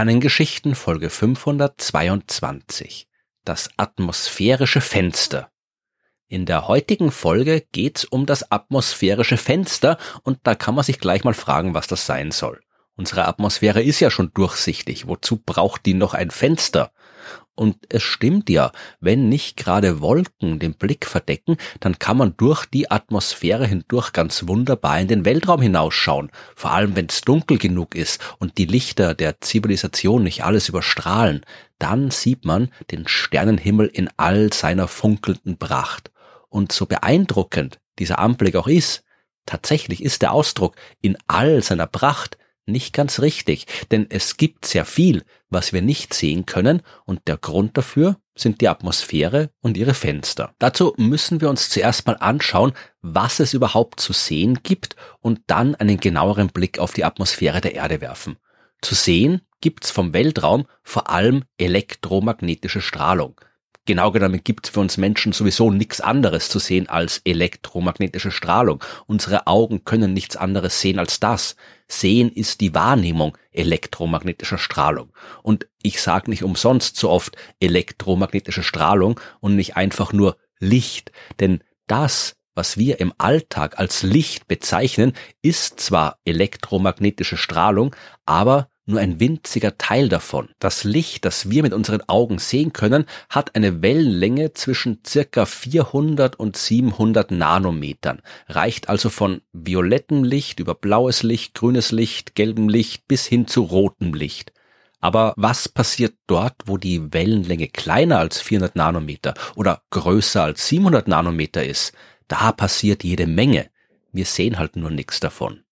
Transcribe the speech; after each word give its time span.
Sternengeschichten 0.00 0.74
Folge 0.74 1.10
522 1.10 3.06
Das 3.44 3.68
atmosphärische 3.76 4.80
Fenster 4.80 5.50
In 6.26 6.46
der 6.46 6.68
heutigen 6.68 7.10
Folge 7.10 7.66
geht's 7.70 8.06
um 8.06 8.24
das 8.24 8.50
atmosphärische 8.50 9.36
Fenster 9.36 9.98
und 10.22 10.38
da 10.44 10.54
kann 10.54 10.74
man 10.74 10.84
sich 10.84 11.00
gleich 11.00 11.22
mal 11.24 11.34
fragen, 11.34 11.74
was 11.74 11.86
das 11.86 12.06
sein 12.06 12.30
soll. 12.30 12.62
Unsere 12.96 13.28
Atmosphäre 13.28 13.82
ist 13.82 14.00
ja 14.00 14.10
schon 14.10 14.30
durchsichtig, 14.32 15.06
wozu 15.06 15.36
braucht 15.36 15.84
die 15.84 15.92
noch 15.92 16.14
ein 16.14 16.30
Fenster? 16.30 16.92
Und 17.60 17.76
es 17.90 18.02
stimmt 18.02 18.48
ja, 18.48 18.72
wenn 19.00 19.28
nicht 19.28 19.58
gerade 19.58 20.00
Wolken 20.00 20.58
den 20.60 20.72
Blick 20.72 21.04
verdecken, 21.04 21.58
dann 21.78 21.98
kann 21.98 22.16
man 22.16 22.34
durch 22.38 22.64
die 22.64 22.90
Atmosphäre 22.90 23.66
hindurch 23.66 24.14
ganz 24.14 24.48
wunderbar 24.48 24.98
in 24.98 25.08
den 25.08 25.26
Weltraum 25.26 25.60
hinausschauen. 25.60 26.30
Vor 26.56 26.70
allem, 26.70 26.96
wenn 26.96 27.08
es 27.10 27.20
dunkel 27.20 27.58
genug 27.58 27.94
ist 27.94 28.18
und 28.38 28.56
die 28.56 28.64
Lichter 28.64 29.12
der 29.12 29.42
Zivilisation 29.42 30.22
nicht 30.22 30.42
alles 30.42 30.70
überstrahlen, 30.70 31.42
dann 31.78 32.10
sieht 32.10 32.46
man 32.46 32.70
den 32.92 33.06
Sternenhimmel 33.06 33.88
in 33.88 34.08
all 34.16 34.50
seiner 34.54 34.88
funkelnden 34.88 35.58
Pracht. 35.58 36.10
Und 36.48 36.72
so 36.72 36.86
beeindruckend 36.86 37.78
dieser 37.98 38.20
Anblick 38.20 38.56
auch 38.56 38.68
ist, 38.68 39.04
tatsächlich 39.44 40.02
ist 40.02 40.22
der 40.22 40.32
Ausdruck 40.32 40.76
in 41.02 41.18
all 41.26 41.62
seiner 41.62 41.86
Pracht 41.86 42.38
nicht 42.66 42.92
ganz 42.92 43.20
richtig, 43.20 43.66
denn 43.90 44.06
es 44.08 44.36
gibt 44.36 44.64
sehr 44.64 44.84
viel, 44.84 45.22
was 45.48 45.72
wir 45.72 45.82
nicht 45.82 46.14
sehen 46.14 46.46
können 46.46 46.82
und 47.04 47.20
der 47.26 47.36
Grund 47.36 47.76
dafür 47.76 48.16
sind 48.34 48.60
die 48.60 48.68
Atmosphäre 48.68 49.50
und 49.60 49.76
ihre 49.76 49.94
Fenster. 49.94 50.54
Dazu 50.58 50.94
müssen 50.96 51.40
wir 51.40 51.50
uns 51.50 51.68
zuerst 51.68 52.06
mal 52.06 52.16
anschauen, 52.20 52.72
was 53.02 53.40
es 53.40 53.54
überhaupt 53.54 54.00
zu 54.00 54.12
sehen 54.12 54.60
gibt 54.62 54.96
und 55.20 55.40
dann 55.46 55.74
einen 55.74 56.00
genaueren 56.00 56.48
Blick 56.48 56.78
auf 56.78 56.92
die 56.92 57.04
Atmosphäre 57.04 57.60
der 57.60 57.74
Erde 57.74 58.00
werfen. 58.00 58.36
Zu 58.80 58.94
sehen 58.94 59.42
gibt's 59.60 59.90
vom 59.90 60.14
Weltraum 60.14 60.66
vor 60.82 61.10
allem 61.10 61.44
elektromagnetische 61.58 62.80
Strahlung. 62.80 63.38
Genau 63.90 64.12
genommen 64.12 64.42
gibt 64.44 64.68
es 64.68 64.72
für 64.72 64.78
uns 64.78 64.98
Menschen 64.98 65.32
sowieso 65.32 65.72
nichts 65.72 66.00
anderes 66.00 66.48
zu 66.48 66.60
sehen 66.60 66.88
als 66.88 67.22
elektromagnetische 67.24 68.30
Strahlung. 68.30 68.84
Unsere 69.08 69.48
Augen 69.48 69.84
können 69.84 70.14
nichts 70.14 70.36
anderes 70.36 70.80
sehen 70.80 71.00
als 71.00 71.18
das. 71.18 71.56
Sehen 71.88 72.30
ist 72.30 72.60
die 72.60 72.72
Wahrnehmung 72.72 73.36
elektromagnetischer 73.50 74.58
Strahlung. 74.58 75.12
Und 75.42 75.66
ich 75.82 76.00
sage 76.00 76.30
nicht 76.30 76.44
umsonst 76.44 76.98
so 76.98 77.10
oft 77.10 77.36
elektromagnetische 77.58 78.62
Strahlung 78.62 79.18
und 79.40 79.56
nicht 79.56 79.76
einfach 79.76 80.12
nur 80.12 80.36
Licht. 80.60 81.10
Denn 81.40 81.58
das, 81.88 82.36
was 82.54 82.76
wir 82.76 83.00
im 83.00 83.12
Alltag 83.18 83.80
als 83.80 84.04
Licht 84.04 84.46
bezeichnen, 84.46 85.14
ist 85.42 85.80
zwar 85.80 86.20
elektromagnetische 86.24 87.36
Strahlung, 87.36 87.96
aber 88.24 88.69
nur 88.90 89.00
ein 89.00 89.20
winziger 89.20 89.78
Teil 89.78 90.08
davon. 90.08 90.48
Das 90.58 90.84
Licht, 90.84 91.24
das 91.24 91.50
wir 91.50 91.62
mit 91.62 91.72
unseren 91.72 92.02
Augen 92.08 92.38
sehen 92.38 92.72
können, 92.72 93.06
hat 93.28 93.54
eine 93.54 93.82
Wellenlänge 93.82 94.52
zwischen 94.52 95.00
circa 95.06 95.46
400 95.46 96.36
und 96.36 96.56
700 96.56 97.30
Nanometern, 97.30 98.20
reicht 98.48 98.88
also 98.88 99.08
von 99.08 99.40
violettem 99.52 100.24
Licht 100.24 100.60
über 100.60 100.74
blaues 100.74 101.22
Licht, 101.22 101.54
grünes 101.54 101.92
Licht, 101.92 102.34
gelbem 102.34 102.68
Licht 102.68 103.08
bis 103.08 103.26
hin 103.26 103.46
zu 103.46 103.62
rotem 103.62 104.12
Licht. 104.14 104.52
Aber 105.00 105.32
was 105.36 105.68
passiert 105.68 106.14
dort, 106.26 106.54
wo 106.66 106.76
die 106.76 107.12
Wellenlänge 107.12 107.68
kleiner 107.68 108.18
als 108.18 108.40
400 108.40 108.76
Nanometer 108.76 109.34
oder 109.56 109.82
größer 109.90 110.42
als 110.42 110.68
700 110.68 111.08
Nanometer 111.08 111.64
ist? 111.64 111.92
Da 112.28 112.52
passiert 112.52 113.02
jede 113.02 113.26
Menge. 113.26 113.70
Wir 114.12 114.26
sehen 114.26 114.58
halt 114.58 114.76
nur 114.76 114.90
nichts 114.90 115.20
davon. 115.20 115.62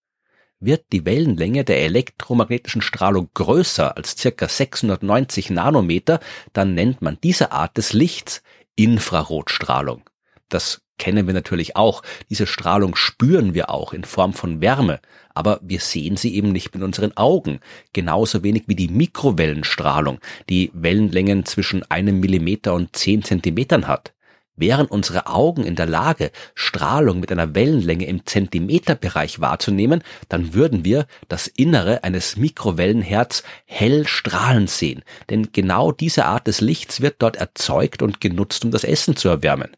Wird 0.60 0.86
die 0.92 1.04
Wellenlänge 1.04 1.64
der 1.64 1.82
elektromagnetischen 1.82 2.82
Strahlung 2.82 3.30
größer 3.32 3.96
als 3.96 4.16
circa 4.18 4.48
690 4.48 5.50
Nanometer, 5.50 6.18
dann 6.52 6.74
nennt 6.74 7.00
man 7.00 7.16
diese 7.22 7.52
Art 7.52 7.76
des 7.76 7.92
Lichts 7.92 8.42
Infrarotstrahlung. 8.74 10.02
Das 10.48 10.80
kennen 10.98 11.28
wir 11.28 11.34
natürlich 11.34 11.76
auch. 11.76 12.02
Diese 12.28 12.48
Strahlung 12.48 12.96
spüren 12.96 13.54
wir 13.54 13.70
auch 13.70 13.92
in 13.92 14.02
Form 14.02 14.32
von 14.32 14.60
Wärme, 14.60 15.00
aber 15.32 15.60
wir 15.62 15.78
sehen 15.78 16.16
sie 16.16 16.34
eben 16.34 16.50
nicht 16.50 16.74
mit 16.74 16.82
unseren 16.82 17.16
Augen. 17.16 17.60
Genauso 17.92 18.42
wenig 18.42 18.64
wie 18.66 18.74
die 18.74 18.88
Mikrowellenstrahlung, 18.88 20.18
die 20.48 20.72
Wellenlängen 20.74 21.44
zwischen 21.44 21.88
einem 21.88 22.18
Millimeter 22.18 22.74
und 22.74 22.96
zehn 22.96 23.22
Zentimetern 23.22 23.86
hat. 23.86 24.12
Wären 24.58 24.86
unsere 24.86 25.28
Augen 25.28 25.62
in 25.62 25.76
der 25.76 25.86
Lage, 25.86 26.32
Strahlung 26.54 27.20
mit 27.20 27.30
einer 27.30 27.54
Wellenlänge 27.54 28.06
im 28.06 28.26
Zentimeterbereich 28.26 29.40
wahrzunehmen, 29.40 30.02
dann 30.28 30.52
würden 30.52 30.84
wir 30.84 31.06
das 31.28 31.46
Innere 31.46 32.02
eines 32.02 32.36
Mikrowellenherz 32.36 33.44
hell 33.66 34.04
strahlen 34.08 34.66
sehen, 34.66 35.04
denn 35.30 35.52
genau 35.52 35.92
diese 35.92 36.24
Art 36.24 36.48
des 36.48 36.60
Lichts 36.60 37.00
wird 37.00 37.16
dort 37.20 37.36
erzeugt 37.36 38.02
und 38.02 38.20
genutzt, 38.20 38.64
um 38.64 38.72
das 38.72 38.82
Essen 38.82 39.14
zu 39.14 39.28
erwärmen. 39.28 39.70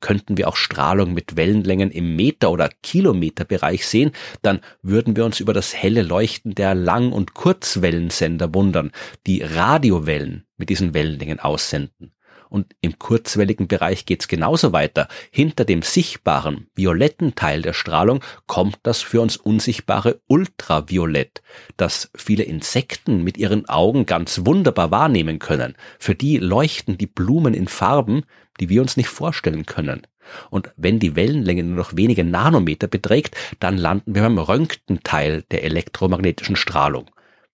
Könnten 0.00 0.38
wir 0.38 0.48
auch 0.48 0.56
Strahlung 0.56 1.12
mit 1.12 1.36
Wellenlängen 1.36 1.90
im 1.90 2.16
Meter- 2.16 2.50
oder 2.50 2.70
Kilometerbereich 2.82 3.86
sehen, 3.86 4.12
dann 4.40 4.60
würden 4.80 5.14
wir 5.14 5.26
uns 5.26 5.40
über 5.40 5.52
das 5.52 5.74
helle 5.74 6.02
Leuchten 6.02 6.54
der 6.54 6.74
Lang- 6.74 7.12
und 7.12 7.34
Kurzwellensender 7.34 8.52
wundern, 8.54 8.92
die 9.26 9.42
Radiowellen 9.42 10.46
mit 10.56 10.70
diesen 10.70 10.94
Wellenlängen 10.94 11.38
aussenden. 11.38 12.14
Und 12.52 12.76
im 12.82 12.98
kurzwelligen 12.98 13.66
Bereich 13.66 14.04
geht's 14.04 14.28
genauso 14.28 14.74
weiter. 14.74 15.08
Hinter 15.30 15.64
dem 15.64 15.80
sichtbaren 15.80 16.66
violetten 16.74 17.34
Teil 17.34 17.62
der 17.62 17.72
Strahlung 17.72 18.22
kommt 18.46 18.78
das 18.82 19.00
für 19.00 19.22
uns 19.22 19.38
unsichtbare 19.38 20.20
Ultraviolett, 20.26 21.40
das 21.78 22.10
viele 22.14 22.42
Insekten 22.42 23.24
mit 23.24 23.38
ihren 23.38 23.70
Augen 23.70 24.04
ganz 24.04 24.42
wunderbar 24.44 24.90
wahrnehmen 24.90 25.38
können. 25.38 25.76
Für 25.98 26.14
die 26.14 26.36
leuchten 26.36 26.98
die 26.98 27.06
Blumen 27.06 27.54
in 27.54 27.68
Farben, 27.68 28.24
die 28.60 28.68
wir 28.68 28.82
uns 28.82 28.98
nicht 28.98 29.08
vorstellen 29.08 29.64
können. 29.64 30.02
Und 30.50 30.72
wenn 30.76 30.98
die 30.98 31.16
Wellenlänge 31.16 31.64
nur 31.64 31.76
noch 31.76 31.96
wenige 31.96 32.22
Nanometer 32.22 32.86
beträgt, 32.86 33.34
dann 33.60 33.78
landen 33.78 34.14
wir 34.14 34.20
beim 34.20 34.36
Röntgenteil 34.36 35.42
der 35.50 35.64
elektromagnetischen 35.64 36.56
Strahlung. 36.56 37.08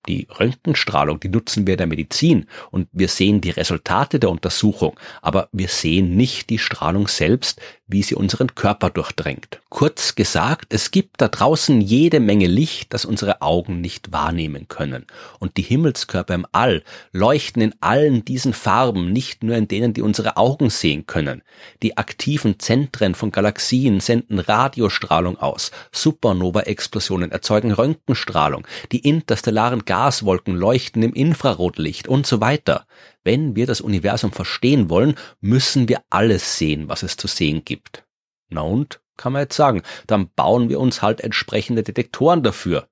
Die 0.09 0.27
Röntgenstrahlung, 0.41 1.21
die 1.21 1.29
nutzen 1.29 1.67
wir 1.67 1.75
in 1.75 1.79
der 1.79 1.87
Medizin 1.87 2.47
und 2.71 2.89
wir 2.93 3.09
sehen 3.09 3.41
die 3.41 3.51
Resultate 3.51 4.19
der 4.19 4.31
Untersuchung, 4.31 4.99
aber 5.23 5.49
wir 5.53 5.69
sehen 5.69 6.17
nicht 6.17 6.51
die 6.51 6.59
Strahlung 6.59 7.09
selbst, 7.09 7.61
wie 7.89 8.03
sie 8.03 8.15
unseren 8.15 8.55
Körper 8.55 8.91
durchdringt. 8.91 9.61
Kurz 9.71 10.15
gesagt, 10.15 10.73
es 10.75 10.91
gibt 10.91 11.21
da 11.21 11.29
draußen 11.29 11.81
jede 11.81 12.21
Menge 12.21 12.47
Licht, 12.47 12.93
das 12.93 13.07
unsere 13.07 13.41
Augen 13.41 13.81
nicht 13.81 14.13
wahrnehmen 14.13 14.69
können. 14.69 15.07
Und 15.39 15.57
die 15.57 15.63
Himmelskörper 15.63 16.35
im 16.35 16.47
All 16.53 16.83
leuchten 17.13 17.63
in 17.63 17.75
allen 17.81 18.25
diesen 18.25 18.53
Farben, 18.53 19.13
nicht 19.13 19.43
nur 19.43 19.57
in 19.57 19.69
denen, 19.69 19.95
die 19.95 20.03
unsere 20.03 20.37
Augen 20.37 20.69
sehen 20.69 21.07
können. 21.07 21.43
Die 21.83 21.97
aktiven 21.97 22.59
Zentren 22.59 23.15
von 23.15 23.33
Galaxien 23.33 24.01
senden 24.01 24.39
Radiostrahlung 24.39 25.39
aus. 25.39 25.71
Supernova-Explosionen 25.93 27.33
erzeugen 27.33 27.73
Röntgenstrahlung. 27.73 28.67
Die 28.93 29.01
interstellaren 29.01 29.87
Gaswolken 29.99 30.55
leuchten 30.55 31.03
im 31.03 31.13
Infrarotlicht 31.13 32.07
und 32.07 32.25
so 32.25 32.41
weiter. 32.41 32.87
Wenn 33.25 33.57
wir 33.57 33.67
das 33.67 33.81
Universum 33.81 34.31
verstehen 34.31 34.91
wollen, 34.91 35.17
müssen 35.41 35.89
wir 35.89 36.03
alles 36.09 36.57
sehen, 36.57 36.89
was 36.89 37.03
es 37.03 37.17
zu 37.17 37.27
sehen 37.27 37.65
gibt. 37.65 38.05
Na 38.49 38.61
und, 38.61 39.01
kann 39.17 39.33
man 39.33 39.43
jetzt 39.43 39.57
sagen, 39.57 39.83
dann 40.07 40.31
bauen 40.37 40.69
wir 40.69 40.79
uns 40.79 41.03
halt 41.03 41.21
entsprechende 41.21 41.83
Detektoren 41.83 42.45
dafür. 42.45 42.87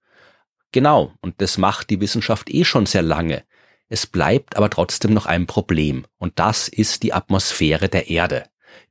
Genau, 0.73 1.13
und 1.21 1.41
das 1.41 1.59
macht 1.59 1.91
die 1.91 2.01
Wissenschaft 2.01 2.53
eh 2.53 2.65
schon 2.65 2.87
sehr 2.87 3.03
lange. 3.03 3.45
Es 3.89 4.09
bleibt 4.09 4.57
aber 4.57 4.69
trotzdem 4.69 5.15
noch 5.15 5.27
ein 5.27 5.47
Problem, 5.47 6.07
und 6.19 6.41
das 6.41 6.67
ist 6.67 7.05
die 7.05 7.13
Atmosphäre 7.13 7.89
der 7.89 8.11
Erde. 8.11 8.47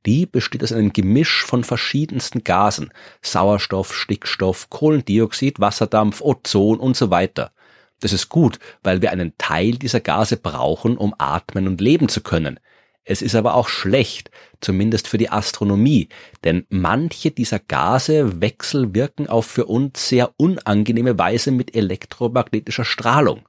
Die 0.06 0.24
besteht 0.24 0.64
aus 0.64 0.72
einem 0.72 0.94
Gemisch 0.94 1.44
von 1.44 1.64
verschiedensten 1.64 2.44
Gasen, 2.44 2.94
Sauerstoff, 3.20 3.94
Stickstoff, 3.94 4.70
Kohlendioxid, 4.70 5.60
Wasserdampf, 5.60 6.22
Ozon 6.22 6.80
und 6.80 6.96
so 6.96 7.10
weiter. 7.10 7.52
Das 8.00 8.12
ist 8.12 8.28
gut, 8.28 8.58
weil 8.82 9.02
wir 9.02 9.10
einen 9.10 9.36
Teil 9.38 9.72
dieser 9.72 10.00
Gase 10.00 10.36
brauchen, 10.36 10.96
um 10.96 11.14
atmen 11.18 11.66
und 11.66 11.80
leben 11.80 12.08
zu 12.08 12.20
können. 12.20 12.60
Es 13.08 13.22
ist 13.22 13.36
aber 13.36 13.54
auch 13.54 13.68
schlecht, 13.68 14.32
zumindest 14.60 15.06
für 15.06 15.16
die 15.16 15.30
Astronomie, 15.30 16.08
denn 16.42 16.66
manche 16.70 17.30
dieser 17.30 17.60
Gase 17.60 18.40
wechselwirken 18.40 19.28
auf 19.28 19.46
für 19.46 19.66
uns 19.66 20.08
sehr 20.08 20.32
unangenehme 20.36 21.16
Weise 21.16 21.52
mit 21.52 21.76
elektromagnetischer 21.76 22.84
Strahlung. 22.84 23.48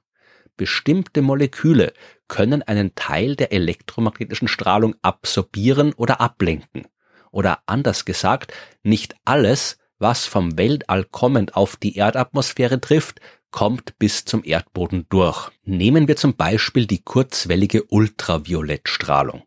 Bestimmte 0.56 1.22
Moleküle 1.22 1.92
können 2.28 2.62
einen 2.62 2.94
Teil 2.94 3.34
der 3.34 3.52
elektromagnetischen 3.52 4.46
Strahlung 4.48 4.94
absorbieren 5.02 5.92
oder 5.92 6.20
ablenken. 6.20 6.86
Oder 7.32 7.60
anders 7.66 8.04
gesagt, 8.04 8.52
nicht 8.84 9.16
alles, 9.24 9.78
was 9.98 10.26
vom 10.26 10.56
Weltall 10.58 11.04
kommend 11.04 11.56
auf 11.56 11.76
die 11.76 11.96
Erdatmosphäre 11.96 12.80
trifft, 12.80 13.20
kommt 13.50 13.98
bis 13.98 14.24
zum 14.24 14.44
Erdboden 14.44 15.06
durch. 15.08 15.50
Nehmen 15.64 16.08
wir 16.08 16.16
zum 16.16 16.34
Beispiel 16.36 16.86
die 16.86 17.02
kurzwellige 17.02 17.84
Ultraviolettstrahlung. 17.84 19.42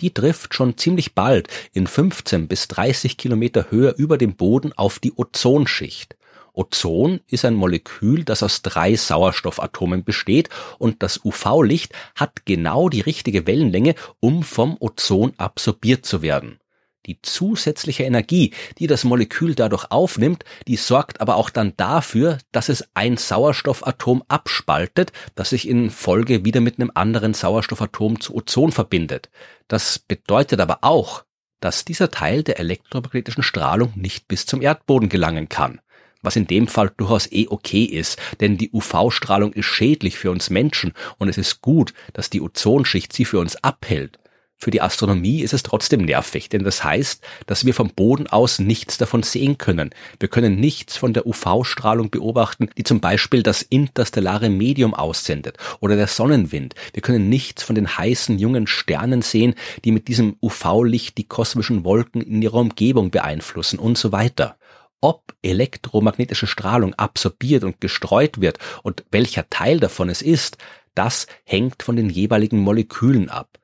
Die 0.00 0.12
trifft 0.12 0.54
schon 0.54 0.76
ziemlich 0.76 1.14
bald 1.14 1.48
in 1.72 1.86
15 1.86 2.48
bis 2.48 2.68
30 2.68 3.16
Kilometer 3.16 3.70
Höhe 3.70 3.94
über 3.96 4.18
dem 4.18 4.34
Boden 4.34 4.72
auf 4.72 4.98
die 4.98 5.12
Ozonschicht. 5.16 6.16
Ozon 6.52 7.20
ist 7.26 7.44
ein 7.44 7.54
Molekül, 7.54 8.24
das 8.24 8.42
aus 8.42 8.62
drei 8.62 8.94
Sauerstoffatomen 8.94 10.04
besteht 10.04 10.50
und 10.78 11.02
das 11.02 11.24
UV-Licht 11.24 11.92
hat 12.14 12.46
genau 12.46 12.88
die 12.88 13.00
richtige 13.00 13.46
Wellenlänge, 13.46 13.94
um 14.20 14.42
vom 14.42 14.76
Ozon 14.78 15.32
absorbiert 15.36 16.06
zu 16.06 16.22
werden. 16.22 16.60
Die 17.06 17.20
zusätzliche 17.20 18.04
Energie, 18.04 18.54
die 18.78 18.86
das 18.86 19.04
Molekül 19.04 19.54
dadurch 19.54 19.90
aufnimmt, 19.90 20.44
die 20.66 20.76
sorgt 20.76 21.20
aber 21.20 21.36
auch 21.36 21.50
dann 21.50 21.74
dafür, 21.76 22.38
dass 22.50 22.70
es 22.70 22.88
ein 22.94 23.18
Sauerstoffatom 23.18 24.22
abspaltet, 24.28 25.12
das 25.34 25.50
sich 25.50 25.68
in 25.68 25.90
Folge 25.90 26.46
wieder 26.46 26.60
mit 26.60 26.78
einem 26.78 26.90
anderen 26.94 27.34
Sauerstoffatom 27.34 28.20
zu 28.20 28.34
Ozon 28.34 28.72
verbindet. 28.72 29.28
Das 29.68 29.98
bedeutet 29.98 30.60
aber 30.60 30.78
auch, 30.80 31.24
dass 31.60 31.84
dieser 31.84 32.10
Teil 32.10 32.42
der 32.42 32.58
elektromagnetischen 32.58 33.42
Strahlung 33.42 33.92
nicht 33.96 34.26
bis 34.26 34.46
zum 34.46 34.62
Erdboden 34.62 35.08
gelangen 35.10 35.48
kann. 35.48 35.80
Was 36.22 36.36
in 36.36 36.46
dem 36.46 36.68
Fall 36.68 36.90
durchaus 36.96 37.30
eh 37.30 37.48
okay 37.48 37.84
ist, 37.84 38.18
denn 38.40 38.56
die 38.56 38.70
UV-Strahlung 38.72 39.52
ist 39.52 39.66
schädlich 39.66 40.16
für 40.16 40.30
uns 40.30 40.48
Menschen 40.48 40.94
und 41.18 41.28
es 41.28 41.36
ist 41.36 41.60
gut, 41.60 41.92
dass 42.14 42.30
die 42.30 42.40
Ozonschicht 42.40 43.12
sie 43.12 43.26
für 43.26 43.38
uns 43.38 43.56
abhält. 43.56 44.18
Für 44.64 44.70
die 44.70 44.80
Astronomie 44.80 45.42
ist 45.42 45.52
es 45.52 45.62
trotzdem 45.62 46.06
nervig, 46.06 46.48
denn 46.48 46.64
das 46.64 46.82
heißt, 46.82 47.22
dass 47.46 47.66
wir 47.66 47.74
vom 47.74 47.90
Boden 47.90 48.28
aus 48.28 48.58
nichts 48.58 48.96
davon 48.96 49.22
sehen 49.22 49.58
können. 49.58 49.90
Wir 50.18 50.30
können 50.30 50.58
nichts 50.58 50.96
von 50.96 51.12
der 51.12 51.26
UV-Strahlung 51.26 52.08
beobachten, 52.08 52.70
die 52.78 52.82
zum 52.82 52.98
Beispiel 53.02 53.42
das 53.42 53.60
interstellare 53.60 54.48
Medium 54.48 54.94
aussendet 54.94 55.58
oder 55.80 55.96
der 55.96 56.06
Sonnenwind. 56.06 56.76
Wir 56.94 57.02
können 57.02 57.28
nichts 57.28 57.62
von 57.62 57.74
den 57.74 57.98
heißen 57.98 58.38
jungen 58.38 58.66
Sternen 58.66 59.20
sehen, 59.20 59.54
die 59.84 59.92
mit 59.92 60.08
diesem 60.08 60.36
UV-Licht 60.40 61.18
die 61.18 61.28
kosmischen 61.28 61.84
Wolken 61.84 62.22
in 62.22 62.40
ihrer 62.40 62.54
Umgebung 62.54 63.10
beeinflussen 63.10 63.78
und 63.78 63.98
so 63.98 64.12
weiter 64.12 64.56
ob 65.02 65.34
elektromagnetische 65.42 66.46
Strahlung 66.46 66.94
absorbiert 66.94 67.64
und 67.64 67.82
gestreut 67.82 68.40
wird 68.40 68.58
und 68.82 69.04
welcher 69.10 69.50
Teil 69.50 69.78
davon 69.78 70.08
es 70.08 70.22
ist, 70.22 70.56
das 70.94 71.26
hängt 71.44 71.82
von 71.82 71.96
den 71.96 72.08
jeweiligen 72.08 72.60
Molekülen 72.60 73.28
ab. 73.28 73.58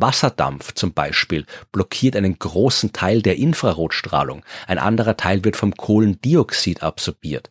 Wasserdampf 0.00 0.74
zum 0.74 0.92
Beispiel 0.92 1.46
blockiert 1.72 2.16
einen 2.16 2.38
großen 2.38 2.92
Teil 2.92 3.22
der 3.22 3.36
Infrarotstrahlung, 3.36 4.44
ein 4.66 4.78
anderer 4.78 5.16
Teil 5.16 5.44
wird 5.44 5.56
vom 5.56 5.74
Kohlendioxid 5.74 6.82
absorbiert. 6.82 7.50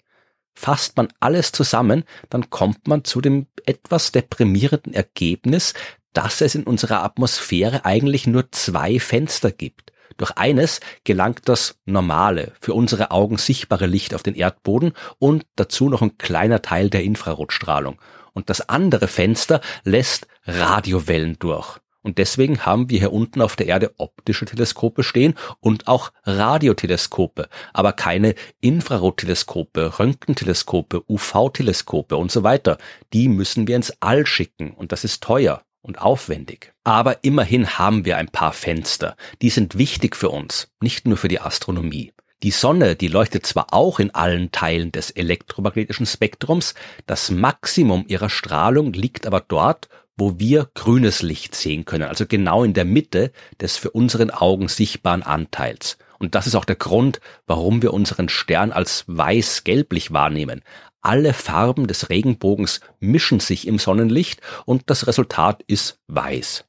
Fasst 0.54 0.96
man 0.96 1.10
alles 1.20 1.52
zusammen, 1.52 2.04
dann 2.30 2.50
kommt 2.50 2.88
man 2.88 3.04
zu 3.04 3.20
dem 3.20 3.48
etwas 3.66 4.12
deprimierenden 4.12 4.94
Ergebnis, 4.94 5.74
dass 6.14 6.40
es 6.42 6.56
in 6.56 6.64
unserer 6.64 7.04
Atmosphäre 7.04 7.84
eigentlich 7.84 8.26
nur 8.26 8.52
zwei 8.52 9.00
Fenster 9.00 9.52
gibt. 9.52 9.92
Durch 10.18 10.32
eines 10.38 10.80
gelangt 11.04 11.50
das 11.50 11.78
normale, 11.86 12.54
für 12.62 12.74
unsere 12.74 13.12
Augen 13.12 13.38
sichtbare 13.38 13.86
Licht 13.86 14.14
auf 14.14 14.24
den 14.24 14.36
Erdboden 14.36 14.94
und 15.20 15.46
dazu 15.58 15.90
noch 15.90 16.02
ein 16.02 16.18
kleiner 16.18 16.62
Teil 16.62 16.90
der 16.90 17.04
Infrarotstrahlung. 17.04 18.00
Und 18.32 18.50
das 18.50 18.70
andere 18.70 19.08
Fenster 19.10 19.60
lässt 19.84 20.28
Radiowellen 20.46 21.38
durch. 21.40 21.80
Und 22.06 22.20
deswegen 22.20 22.68
haben 22.68 22.92
wir 22.92 23.00
hier 23.00 23.12
unten 23.12 23.42
auf 23.42 23.56
der 23.56 23.66
Erde 23.66 23.96
optische 23.98 24.46
Teleskope 24.46 25.02
stehen 25.02 25.34
und 25.60 25.88
auch 25.88 26.12
Radioteleskope, 26.24 27.50
aber 27.74 27.94
keine 27.94 28.36
Infrarotteleskope, 28.62 29.98
Röntgenteleskope, 29.98 31.04
UV-Teleskope 31.10 32.16
und 32.16 32.32
so 32.32 32.44
weiter. 32.44 32.78
Die 33.12 33.28
müssen 33.28 33.68
wir 33.68 33.76
ins 33.76 33.92
All 34.02 34.28
schicken 34.28 34.70
und 34.70 34.92
das 34.92 35.04
ist 35.04 35.24
teuer 35.24 35.64
und 35.82 36.00
aufwendig. 36.00 36.74
Aber 36.84 37.24
immerhin 37.24 37.80
haben 37.80 38.06
wir 38.06 38.18
ein 38.18 38.30
paar 38.30 38.54
Fenster. 38.54 39.16
Die 39.42 39.50
sind 39.50 39.76
wichtig 39.80 40.16
für 40.16 40.30
uns, 40.30 40.68
nicht 40.82 41.08
nur 41.08 41.18
für 41.18 41.28
die 41.28 41.42
Astronomie. 41.42 42.14
Die 42.44 42.52
Sonne, 42.52 42.96
die 42.96 43.08
leuchtet 43.08 43.48
zwar 43.48 43.74
auch 43.74 44.00
in 44.00 44.14
allen 44.14 44.52
Teilen 44.52 44.92
des 44.92 45.10
elektromagnetischen 45.10 46.06
Spektrums, 46.06 46.76
das 47.08 47.32
Maximum 47.32 48.06
ihrer 48.08 48.30
Strahlung 48.30 48.94
liegt 48.94 49.26
aber 49.26 49.42
dort, 49.42 49.90
wo 50.18 50.40
wir 50.40 50.70
grünes 50.74 51.22
Licht 51.22 51.56
sehen 51.56 51.86
können, 51.86 52.08
also 52.08 52.26
genau 52.26 52.64
in 52.64 52.74
der 52.74 52.86
Mitte 52.86 53.32
des 53.60 53.78
für 53.78 53.92
unseren 53.92 54.32
Augen 54.32 54.68
sichtbaren 54.68 55.24
Anteils. 55.24 55.98
Und 56.20 56.36
das 56.36 56.48
ist 56.48 56.56
auch 56.56 56.66
der 56.66 56.78
Grund, 56.78 57.20
warum 57.46 57.82
wir 57.82 57.94
unseren 57.94 58.30
Stern 58.30 58.72
als 58.72 59.04
weiß-gelblich 59.08 60.14
wahrnehmen. 60.14 60.62
Alle 61.02 61.34
Farben 61.34 61.88
des 61.88 62.10
Regenbogens 62.10 62.80
mischen 63.00 63.40
sich 63.40 63.68
im 63.68 63.78
Sonnenlicht 63.78 64.42
und 64.66 64.84
das 64.90 65.08
Resultat 65.08 65.64
ist 65.68 66.00
weiß. 66.08 66.66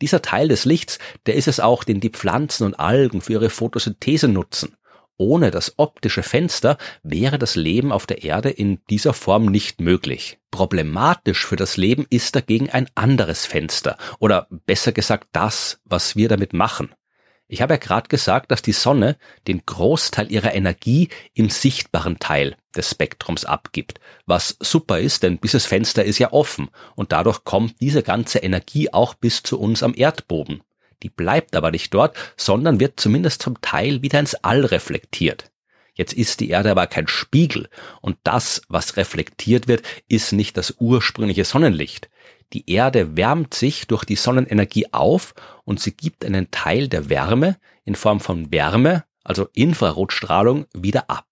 Dieser 0.00 0.22
Teil 0.22 0.48
des 0.48 0.64
Lichts, 0.64 0.98
der 1.26 1.34
ist 1.34 1.48
es 1.48 1.60
auch, 1.60 1.84
den 1.84 2.00
die 2.00 2.10
Pflanzen 2.10 2.64
und 2.64 2.78
Algen 2.78 3.20
für 3.20 3.32
ihre 3.32 3.50
Photosynthese 3.50 4.28
nutzen. 4.28 4.76
Ohne 5.16 5.50
das 5.52 5.74
optische 5.78 6.24
Fenster 6.24 6.76
wäre 7.02 7.38
das 7.38 7.54
Leben 7.54 7.92
auf 7.92 8.06
der 8.06 8.24
Erde 8.24 8.50
in 8.50 8.80
dieser 8.90 9.14
Form 9.14 9.46
nicht 9.46 9.80
möglich. 9.80 10.38
Problematisch 10.50 11.46
für 11.46 11.56
das 11.56 11.76
Leben 11.76 12.06
ist 12.10 12.34
dagegen 12.34 12.70
ein 12.70 12.88
anderes 12.96 13.46
Fenster 13.46 13.96
oder 14.18 14.48
besser 14.66 14.92
gesagt 14.92 15.28
das, 15.32 15.80
was 15.84 16.16
wir 16.16 16.28
damit 16.28 16.52
machen. 16.52 16.94
Ich 17.46 17.62
habe 17.62 17.74
ja 17.74 17.78
gerade 17.78 18.08
gesagt, 18.08 18.50
dass 18.50 18.62
die 18.62 18.72
Sonne 18.72 19.16
den 19.46 19.64
Großteil 19.64 20.32
ihrer 20.32 20.54
Energie 20.54 21.10
im 21.34 21.50
sichtbaren 21.50 22.18
Teil 22.18 22.56
des 22.74 22.90
Spektrums 22.90 23.44
abgibt, 23.44 24.00
was 24.26 24.56
super 24.60 24.98
ist, 24.98 25.22
denn 25.22 25.38
dieses 25.40 25.66
Fenster 25.66 26.04
ist 26.04 26.18
ja 26.18 26.32
offen 26.32 26.70
und 26.96 27.12
dadurch 27.12 27.44
kommt 27.44 27.80
diese 27.80 28.02
ganze 28.02 28.38
Energie 28.38 28.92
auch 28.92 29.14
bis 29.14 29.42
zu 29.42 29.60
uns 29.60 29.82
am 29.82 29.94
Erdboden. 29.94 30.62
Die 31.04 31.10
bleibt 31.10 31.54
aber 31.54 31.70
nicht 31.70 31.92
dort, 31.92 32.16
sondern 32.36 32.80
wird 32.80 32.98
zumindest 32.98 33.42
zum 33.42 33.60
Teil 33.60 34.00
wieder 34.00 34.18
ins 34.18 34.34
All 34.36 34.64
reflektiert. 34.64 35.52
Jetzt 35.92 36.14
ist 36.14 36.40
die 36.40 36.48
Erde 36.48 36.70
aber 36.70 36.86
kein 36.86 37.06
Spiegel 37.06 37.68
und 38.00 38.16
das, 38.24 38.62
was 38.68 38.96
reflektiert 38.96 39.68
wird, 39.68 39.82
ist 40.08 40.32
nicht 40.32 40.56
das 40.56 40.74
ursprüngliche 40.78 41.44
Sonnenlicht. 41.44 42.08
Die 42.54 42.68
Erde 42.70 43.16
wärmt 43.16 43.52
sich 43.52 43.86
durch 43.86 44.04
die 44.04 44.16
Sonnenenergie 44.16 44.92
auf 44.92 45.34
und 45.64 45.78
sie 45.78 45.92
gibt 45.92 46.24
einen 46.24 46.50
Teil 46.50 46.88
der 46.88 47.10
Wärme 47.10 47.58
in 47.84 47.94
Form 47.94 48.18
von 48.18 48.50
Wärme, 48.50 49.04
also 49.24 49.48
Infrarotstrahlung, 49.52 50.64
wieder 50.72 51.10
ab. 51.10 51.26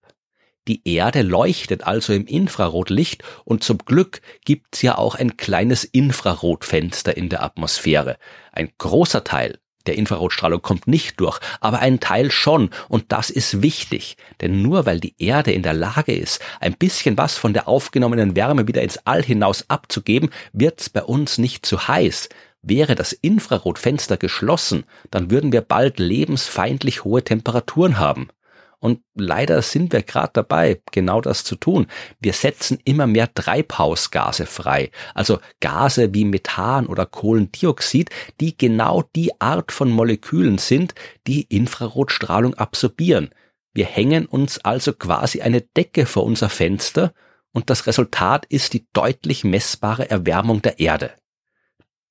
Die 0.67 0.81
Erde 0.85 1.23
leuchtet 1.23 1.83
also 1.83 2.13
im 2.13 2.25
Infrarotlicht 2.25 3.23
und 3.43 3.65
zum 3.65 3.79
Glück 3.79 4.21
gibt's 4.45 4.81
ja 4.81 4.97
auch 4.97 5.15
ein 5.15 5.35
kleines 5.35 5.83
Infrarotfenster 5.83 7.17
in 7.17 7.27
der 7.27 7.43
Atmosphäre. 7.43 8.17
Ein 8.53 8.71
großer 8.77 9.25
Teil 9.25 9.59
der 9.85 9.97
Infrarotstrahlung 9.97 10.61
kommt 10.61 10.87
nicht 10.87 11.19
durch, 11.19 11.39
aber 11.59 11.79
ein 11.79 11.99
Teil 11.99 12.31
schon 12.31 12.69
und 12.89 13.05
das 13.09 13.29
ist 13.29 13.61
wichtig, 13.61 14.17
denn 14.41 14.61
nur 14.61 14.85
weil 14.85 14.99
die 14.99 15.15
Erde 15.17 15.51
in 15.51 15.63
der 15.63 15.73
Lage 15.73 16.13
ist, 16.13 16.41
ein 16.59 16.73
bisschen 16.73 17.17
was 17.17 17.37
von 17.37 17.53
der 17.53 17.67
aufgenommenen 17.67 18.35
Wärme 18.35 18.67
wieder 18.67 18.81
ins 18.81 18.99
All 19.05 19.23
hinaus 19.23 19.65
abzugeben, 19.69 20.29
wird's 20.53 20.89
bei 20.89 21.03
uns 21.03 21.37
nicht 21.37 21.65
zu 21.65 21.87
heiß. 21.87 22.29
Wäre 22.61 22.95
das 22.95 23.11
Infrarotfenster 23.11 24.15
geschlossen, 24.15 24.85
dann 25.11 25.29
würden 25.29 25.51
wir 25.51 25.61
bald 25.61 25.99
lebensfeindlich 25.99 27.03
hohe 27.03 27.23
Temperaturen 27.23 27.99
haben. 27.99 28.29
Und 28.83 28.99
leider 29.15 29.61
sind 29.61 29.93
wir 29.93 30.01
gerade 30.01 30.31
dabei, 30.33 30.81
genau 30.91 31.21
das 31.21 31.45
zu 31.45 31.55
tun. 31.55 31.87
Wir 32.19 32.33
setzen 32.33 32.79
immer 32.83 33.07
mehr 33.07 33.33
Treibhausgase 33.33 34.45
frei, 34.45 34.91
also 35.15 35.39
Gase 35.61 36.13
wie 36.13 36.25
Methan 36.25 36.87
oder 36.87 37.05
Kohlendioxid, 37.05 38.09
die 38.41 38.57
genau 38.57 39.03
die 39.15 39.39
Art 39.39 39.71
von 39.71 39.89
Molekülen 39.89 40.57
sind, 40.57 40.95
die 41.27 41.43
Infrarotstrahlung 41.43 42.55
absorbieren. 42.55 43.29
Wir 43.73 43.85
hängen 43.85 44.25
uns 44.25 44.59
also 44.59 44.91
quasi 44.91 45.41
eine 45.41 45.61
Decke 45.61 46.05
vor 46.05 46.25
unser 46.25 46.49
Fenster 46.49 47.13
und 47.53 47.69
das 47.69 47.87
Resultat 47.87 48.45
ist 48.47 48.73
die 48.73 48.85
deutlich 48.91 49.45
messbare 49.45 50.09
Erwärmung 50.09 50.61
der 50.61 50.81
Erde. 50.81 51.11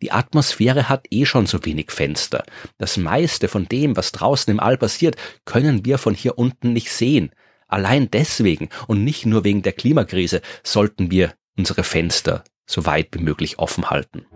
Die 0.02 0.10
Atmosphäre 0.10 0.88
hat 0.88 1.06
eh 1.10 1.24
schon 1.24 1.46
so 1.46 1.64
wenig 1.64 1.92
Fenster. 1.92 2.42
Das 2.76 2.96
meiste 2.96 3.46
von 3.46 3.68
dem, 3.68 3.96
was 3.96 4.10
draußen 4.10 4.50
im 4.50 4.58
All 4.58 4.76
passiert, 4.76 5.16
können 5.44 5.84
wir 5.86 5.96
von 5.96 6.14
hier 6.14 6.38
unten 6.38 6.72
nicht 6.72 6.90
sehen. 6.90 7.30
Allein 7.68 8.10
deswegen 8.10 8.68
und 8.88 9.04
nicht 9.04 9.24
nur 9.26 9.44
wegen 9.44 9.62
der 9.62 9.72
Klimakrise 9.72 10.42
sollten 10.64 11.12
wir 11.12 11.32
unsere 11.56 11.84
Fenster 11.84 12.42
so 12.66 12.84
weit 12.84 13.08
wie 13.12 13.22
möglich 13.22 13.60
offen 13.60 13.90
halten. 13.90 14.26